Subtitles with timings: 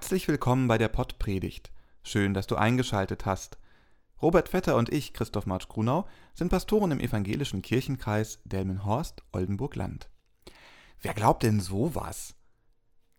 [0.00, 1.70] Herzlich willkommen bei der Pottpredigt.
[2.02, 3.58] Schön, dass du eingeschaltet hast.
[4.22, 10.08] Robert Vetter und ich, Christoph Marsch Grunau, sind Pastoren im evangelischen Kirchenkreis Delmenhorst-Oldenburg-Land.
[11.02, 12.34] Wer glaubt denn sowas?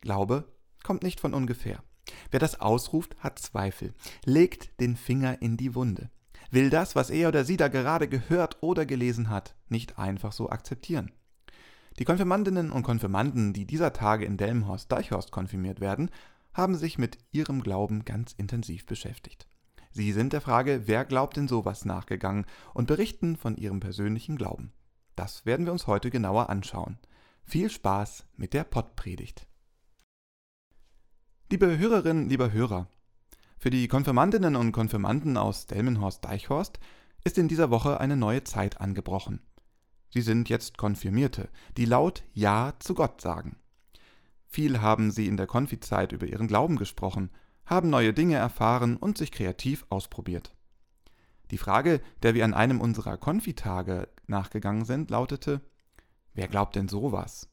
[0.00, 0.50] Glaube
[0.82, 1.82] kommt nicht von ungefähr.
[2.30, 3.92] Wer das ausruft, hat Zweifel,
[4.24, 6.10] legt den Finger in die Wunde,
[6.50, 10.48] will das, was er oder sie da gerade gehört oder gelesen hat, nicht einfach so
[10.48, 11.12] akzeptieren.
[11.98, 16.10] Die Konfirmandinnen und Konfirmanden, die dieser Tage in Delmenhorst-Deichhorst konfirmiert werden,
[16.52, 19.46] haben sich mit ihrem Glauben ganz intensiv beschäftigt.
[19.92, 24.72] Sie sind der Frage, wer glaubt in sowas nachgegangen und berichten von ihrem persönlichen Glauben.
[25.16, 26.98] Das werden wir uns heute genauer anschauen.
[27.42, 29.46] Viel Spaß mit der Pottpredigt.
[31.50, 32.88] Liebe Hörerinnen, lieber Hörer,
[33.58, 36.78] für die Konfirmandinnen und Konfirmanden aus Delmenhorst-Deichhorst
[37.24, 39.42] ist in dieser Woche eine neue Zeit angebrochen.
[40.08, 43.56] Sie sind jetzt Konfirmierte, die laut Ja zu Gott sagen.
[44.52, 47.30] Viel haben sie in der Konfizeit über ihren Glauben gesprochen,
[47.64, 50.56] haben neue Dinge erfahren und sich kreativ ausprobiert.
[51.52, 55.60] Die Frage, der wir an einem unserer Konfitage nachgegangen sind, lautete:
[56.34, 57.48] Wer glaubt denn sowas?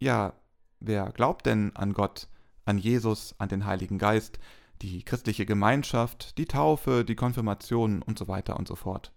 [0.00, 0.32] Ja,
[0.80, 2.28] wer glaubt denn an Gott,
[2.64, 4.40] an Jesus, an den Heiligen Geist,
[4.82, 9.12] die christliche Gemeinschaft, die Taufe, die Konfirmation und so weiter und so fort?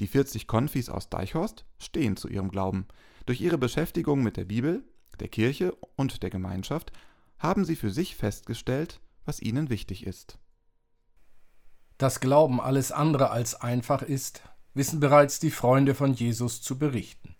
[0.00, 2.86] Die 40 Konfis aus Deichhorst stehen zu ihrem Glauben.
[3.24, 4.84] Durch ihre Beschäftigung mit der Bibel,
[5.20, 6.92] der Kirche und der Gemeinschaft
[7.38, 10.38] haben sie für sich festgestellt, was ihnen wichtig ist.
[11.98, 14.42] Dass Glauben alles andere als einfach ist,
[14.74, 17.36] wissen bereits die Freunde von Jesus zu berichten.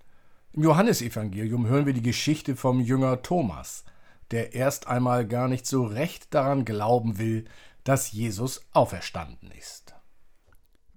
[0.52, 3.84] Im Johannesevangelium hören wir die Geschichte vom Jünger Thomas,
[4.30, 7.44] der erst einmal gar nicht so recht daran glauben will,
[7.84, 9.94] dass Jesus auferstanden ist.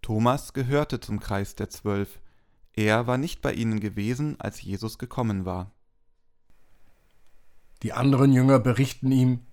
[0.01, 2.19] Thomas gehörte zum Kreis der Zwölf.
[2.73, 5.71] Er war nicht bei ihnen gewesen, als Jesus gekommen war.
[7.83, 9.45] Die anderen Jünger berichten ihm,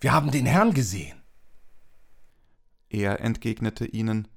[0.00, 1.22] wir haben den Herrn gesehen.
[2.88, 4.28] Er entgegnete ihnen,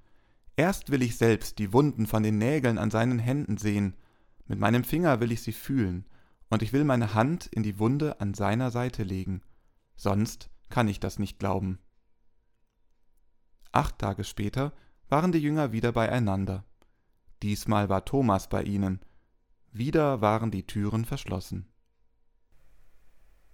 [0.59, 3.95] Erst will ich selbst die Wunden von den Nägeln an seinen Händen sehen,
[4.45, 6.05] mit meinem Finger will ich sie fühlen,
[6.49, 9.41] und ich will meine Hand in die Wunde an seiner Seite legen,
[9.95, 11.79] sonst kann ich das nicht glauben.
[13.71, 14.73] Acht Tage später
[15.07, 16.65] waren die Jünger wieder beieinander.
[17.41, 18.99] Diesmal war Thomas bei ihnen.
[19.71, 21.69] Wieder waren die Türen verschlossen.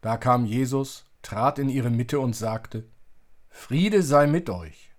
[0.06, 2.88] Da kam Jesus, trat in ihre Mitte und sagte,
[3.50, 4.94] Friede sei mit euch.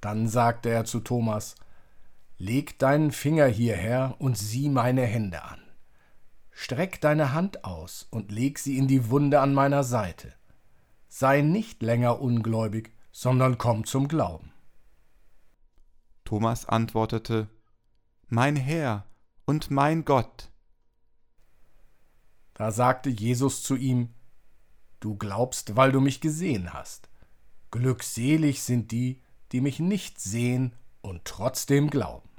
[0.00, 1.56] Dann sagte er zu Thomas,
[2.38, 5.60] Leg deinen Finger hierher und sieh meine Hände an.
[6.52, 10.32] Streck deine Hand aus und leg sie in die Wunde an meiner Seite.
[11.06, 14.54] Sei nicht länger ungläubig, sondern komm zum Glauben.
[16.24, 17.50] Thomas antwortete,
[18.28, 19.04] Mein Herr
[19.44, 20.50] und mein Gott.
[22.56, 24.08] Da sagte Jesus zu ihm,
[24.98, 27.10] Du glaubst, weil du mich gesehen hast.
[27.70, 29.20] Glückselig sind die,
[29.52, 32.30] die mich nicht sehen und trotzdem glauben.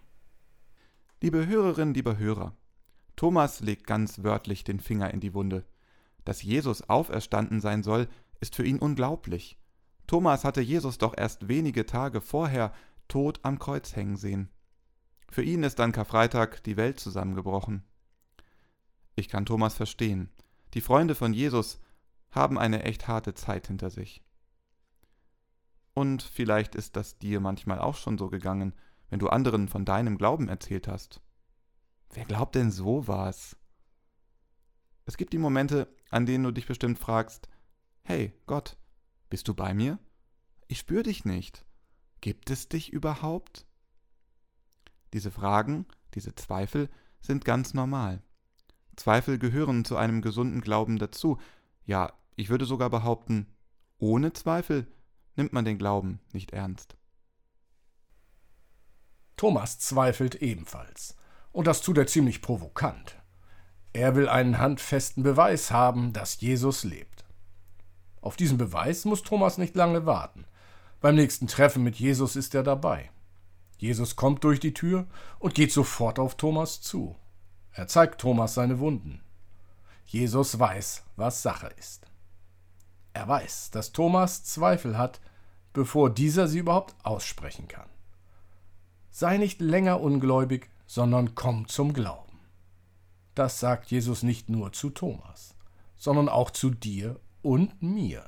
[1.21, 2.55] Liebe Hörerinnen, lieber Hörer,
[3.15, 5.65] Thomas legt ganz wörtlich den Finger in die Wunde.
[6.25, 8.07] Dass Jesus auferstanden sein soll,
[8.39, 9.59] ist für ihn unglaublich.
[10.07, 12.73] Thomas hatte Jesus doch erst wenige Tage vorher
[13.07, 14.49] tot am Kreuz hängen sehen.
[15.29, 17.83] Für ihn ist an Karfreitag die Welt zusammengebrochen.
[19.17, 20.29] Ich kann Thomas verstehen.
[20.75, 21.81] Die Freunde von Jesus
[22.29, 24.23] haben eine echt harte Zeit hinter sich.
[25.95, 28.75] Und vielleicht ist das dir manchmal auch schon so gegangen,
[29.09, 31.19] wenn du anderen von deinem Glauben erzählt hast.
[32.13, 33.57] Wer glaubt denn so was?
[35.05, 37.49] Es gibt die Momente, an denen du dich bestimmt fragst,
[38.03, 38.77] hey Gott,
[39.31, 39.97] bist du bei mir?
[40.67, 41.65] Ich spüre dich nicht.
[42.21, 43.65] Gibt es dich überhaupt?
[45.13, 46.87] Diese Fragen, diese Zweifel
[47.19, 48.21] sind ganz normal.
[48.97, 51.37] Zweifel gehören zu einem gesunden Glauben dazu.
[51.85, 53.47] Ja, ich würde sogar behaupten,
[53.97, 54.87] ohne Zweifel
[55.35, 56.97] nimmt man den Glauben nicht ernst.
[59.37, 61.15] Thomas zweifelt ebenfalls.
[61.51, 63.15] Und das tut er ziemlich provokant.
[63.93, 67.25] Er will einen handfesten Beweis haben, dass Jesus lebt.
[68.21, 70.45] Auf diesen Beweis muss Thomas nicht lange warten.
[70.99, 73.11] Beim nächsten Treffen mit Jesus ist er dabei.
[73.77, 75.07] Jesus kommt durch die Tür
[75.39, 77.15] und geht sofort auf Thomas zu.
[77.77, 79.21] Er zeigt Thomas seine Wunden.
[80.07, 82.07] Jesus weiß, was Sache ist.
[83.13, 85.21] Er weiß, dass Thomas Zweifel hat,
[85.73, 87.87] bevor dieser sie überhaupt aussprechen kann.
[89.11, 92.39] Sei nicht länger ungläubig, sondern komm zum Glauben.
[93.35, 95.53] Das sagt Jesus nicht nur zu Thomas,
[95.95, 98.27] sondern auch zu dir und mir.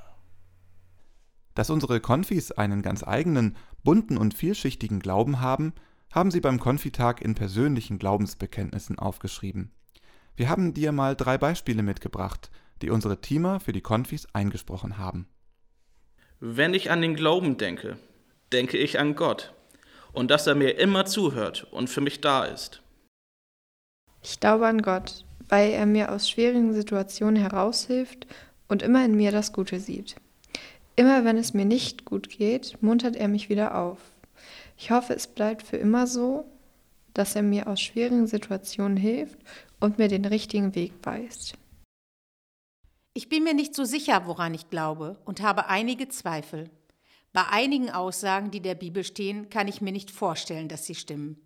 [1.55, 5.73] Dass unsere Konfis einen ganz eigenen, bunten und vielschichtigen Glauben haben,
[6.11, 9.71] haben sie beim Konfitag in persönlichen Glaubensbekenntnissen aufgeschrieben.
[10.35, 12.49] Wir haben dir mal drei Beispiele mitgebracht,
[12.81, 15.27] die unsere Teamer für die Konfis eingesprochen haben.
[16.39, 17.97] Wenn ich an den Glauben denke,
[18.51, 19.53] denke ich an Gott
[20.13, 22.81] und dass er mir immer zuhört und für mich da ist.
[24.23, 28.27] Ich glaube an Gott, weil er mir aus schwierigen Situationen heraushilft
[28.67, 30.15] und immer in mir das Gute sieht.
[30.95, 33.97] Immer wenn es mir nicht gut geht, muntert er mich wieder auf.
[34.81, 36.45] Ich hoffe, es bleibt für immer so,
[37.13, 39.37] dass er mir aus schwierigen Situationen hilft
[39.81, 41.55] und mir den richtigen Weg weist.
[43.13, 46.69] Ich bin mir nicht so sicher, woran ich glaube und habe einige Zweifel.
[47.33, 51.41] Bei einigen Aussagen, die der Bibel stehen, kann ich mir nicht vorstellen, dass sie stimmen.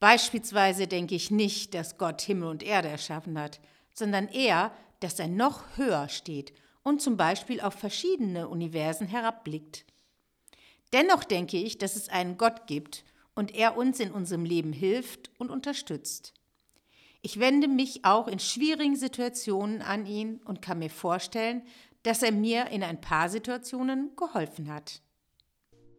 [0.00, 3.60] Beispielsweise denke ich nicht, dass Gott Himmel und Erde erschaffen hat,
[3.92, 6.52] sondern eher, dass er noch höher steht
[6.82, 9.84] und zum Beispiel auf verschiedene Universen herabblickt.
[10.92, 13.04] Dennoch denke ich, dass es einen Gott gibt
[13.34, 16.34] und er uns in unserem Leben hilft und unterstützt.
[17.20, 21.62] Ich wende mich auch in schwierigen Situationen an ihn und kann mir vorstellen,
[22.04, 25.02] dass er mir in ein paar Situationen geholfen hat.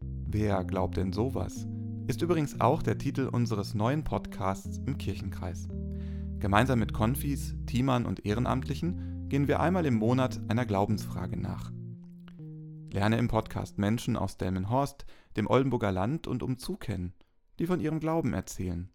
[0.02, 1.68] Wer glaubt denn sowas?
[2.08, 5.68] Ist übrigens auch der Titel unseres neuen Podcasts im Kirchenkreis.
[6.40, 11.72] Gemeinsam mit Konfis, Teamern und Ehrenamtlichen gehen wir einmal im Monat einer Glaubensfrage nach.
[12.92, 15.06] Lerne im Podcast Menschen aus Delmenhorst,
[15.38, 17.14] dem Oldenburger Land und umzu kennen
[17.60, 18.90] die von ihrem Glauben erzählen.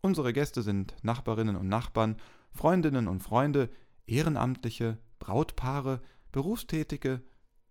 [0.00, 2.16] Unsere Gäste sind Nachbarinnen und Nachbarn,
[2.50, 3.70] Freundinnen und Freunde,
[4.06, 6.02] Ehrenamtliche, Brautpaare,
[6.32, 7.22] Berufstätige,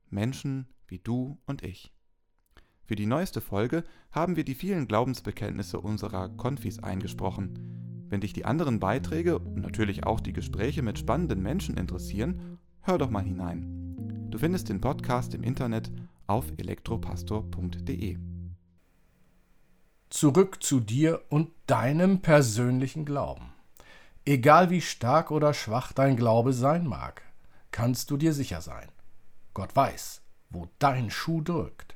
[0.09, 1.93] Menschen wie du und ich.
[2.85, 8.07] Für die neueste Folge haben wir die vielen Glaubensbekenntnisse unserer Konfis eingesprochen.
[8.09, 12.97] Wenn dich die anderen Beiträge und natürlich auch die Gespräche mit spannenden Menschen interessieren, hör
[12.97, 13.80] doch mal hinein.
[14.31, 15.91] Du findest den Podcast im Internet
[16.25, 18.17] auf elektropastor.de
[20.09, 23.53] zurück zu dir und deinem persönlichen Glauben.
[24.23, 27.23] Egal wie stark oder schwach dein Glaube sein mag,
[27.71, 28.89] kannst du dir sicher sein.
[29.53, 31.95] Gott weiß, wo dein Schuh drückt,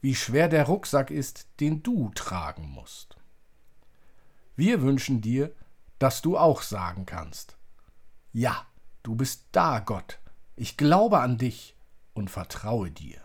[0.00, 3.16] wie schwer der Rucksack ist, den du tragen musst.
[4.54, 5.52] Wir wünschen dir,
[5.98, 7.56] dass du auch sagen kannst,
[8.32, 8.66] ja,
[9.02, 10.20] du bist da, Gott,
[10.56, 11.76] ich glaube an dich
[12.14, 13.20] und vertraue dir.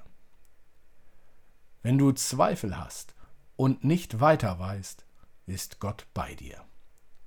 [1.81, 3.15] Wenn du Zweifel hast
[3.55, 5.05] und nicht weiter weißt,
[5.45, 6.63] ist Gott bei dir.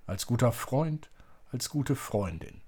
[0.07, 1.11] Als guter Freund,
[1.51, 2.61] als gute Freundin,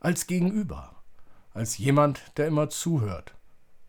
[0.00, 1.04] als Gegenüber,
[1.52, 3.34] als jemand, der immer zuhört,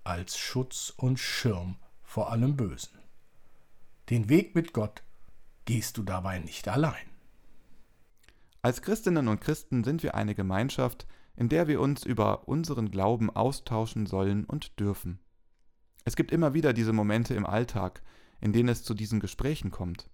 [0.04, 3.00] als Schutz und Schirm vor allem Bösen.
[4.10, 5.04] Den Weg mit Gott
[5.66, 7.10] gehst du dabei nicht allein.
[8.62, 11.08] Als Christinnen und Christen sind wir eine Gemeinschaft,
[11.40, 15.20] in der wir uns über unseren Glauben austauschen sollen und dürfen.
[16.04, 18.04] Es gibt immer wieder diese Momente im Alltag,
[18.42, 20.10] in denen es zu diesen Gesprächen kommt.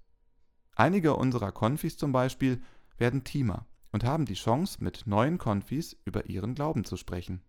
[0.75, 2.62] Einige unserer Konfis zum Beispiel
[3.00, 7.42] werden Teamer und haben die Chance, mit neuen Konfis über ihren Glauben zu sprechen.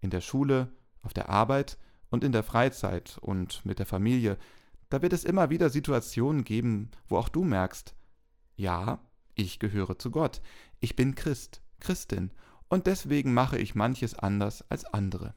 [0.00, 0.72] In der Schule,
[1.02, 1.78] auf der Arbeit
[2.10, 4.38] und in der Freizeit und mit der Familie,
[4.88, 7.92] da wird es immer wieder Situationen geben, wo auch du merkst,
[8.54, 9.00] ja,
[9.34, 10.42] ich gehöre zu Gott,
[10.78, 12.30] ich bin Christ, Christin,
[12.70, 15.34] und deswegen mache ich manches anders als andere.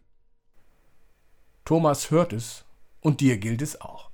[1.65, 2.63] Thomas hört es,
[3.01, 4.11] und dir gilt es auch.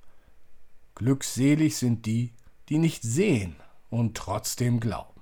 [0.95, 2.33] Glückselig sind die,
[2.69, 3.55] die nicht sehen
[3.89, 5.21] und trotzdem glauben.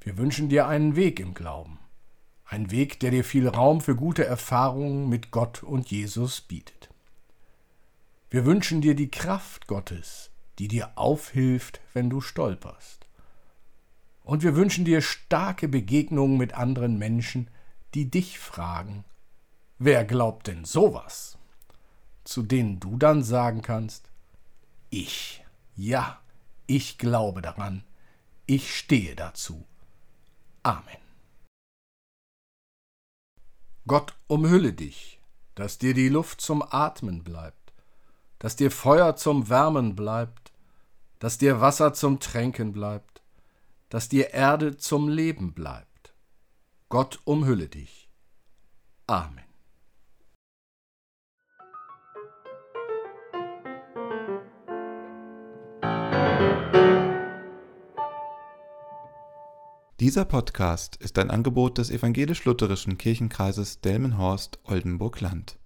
[0.00, 1.78] Wir wünschen dir einen Weg im Glauben,
[2.44, 6.90] ein Weg, der dir viel Raum für gute Erfahrungen mit Gott und Jesus bietet.
[8.30, 13.05] Wir wünschen dir die Kraft Gottes, die dir aufhilft, wenn du stolperst.
[14.26, 17.48] Und wir wünschen dir starke Begegnungen mit anderen Menschen,
[17.94, 19.04] die dich fragen,
[19.78, 21.38] wer glaubt denn sowas?
[22.24, 24.10] Zu denen du dann sagen kannst,
[24.90, 25.44] ich,
[25.76, 26.18] ja,
[26.66, 27.84] ich glaube daran,
[28.46, 29.64] ich stehe dazu.
[30.64, 30.98] Amen.
[33.86, 35.20] Gott umhülle dich,
[35.54, 37.72] dass dir die Luft zum Atmen bleibt,
[38.40, 40.50] dass dir Feuer zum Wärmen bleibt,
[41.20, 43.15] dass dir Wasser zum Tränken bleibt,
[43.88, 46.14] dass dir Erde zum Leben bleibt.
[46.88, 48.10] Gott umhülle dich.
[49.06, 49.44] Amen.
[59.98, 65.58] Dieser Podcast ist ein Angebot des evangelisch-lutherischen Kirchenkreises Delmenhorst-Oldenburg-Land.